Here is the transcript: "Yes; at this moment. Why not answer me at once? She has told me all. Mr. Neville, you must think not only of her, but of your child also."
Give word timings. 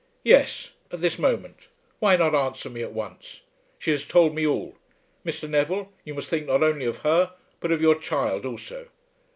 "Yes; 0.23 0.71
at 0.89 0.99
this 1.01 1.19
moment. 1.19 1.67
Why 1.99 2.15
not 2.15 2.33
answer 2.33 2.71
me 2.71 2.81
at 2.81 2.91
once? 2.91 3.41
She 3.77 3.91
has 3.91 4.03
told 4.03 4.33
me 4.33 4.47
all. 4.47 4.73
Mr. 5.23 5.47
Neville, 5.47 5.93
you 6.03 6.15
must 6.15 6.27
think 6.27 6.47
not 6.47 6.63
only 6.63 6.87
of 6.87 6.97
her, 7.05 7.33
but 7.59 7.71
of 7.71 7.81
your 7.81 7.93
child 7.93 8.43
also." 8.43 8.87